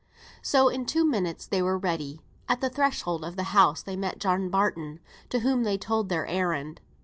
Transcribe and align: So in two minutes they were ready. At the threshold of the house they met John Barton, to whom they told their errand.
So 0.41 0.67
in 0.69 0.87
two 0.87 1.05
minutes 1.05 1.45
they 1.45 1.61
were 1.61 1.77
ready. 1.77 2.21
At 2.49 2.59
the 2.59 2.71
threshold 2.71 3.23
of 3.23 3.35
the 3.35 3.43
house 3.53 3.83
they 3.83 3.95
met 3.95 4.17
John 4.17 4.49
Barton, 4.49 4.99
to 5.29 5.41
whom 5.41 5.63
they 5.63 5.77
told 5.77 6.09
their 6.09 6.25
errand. 6.25 6.81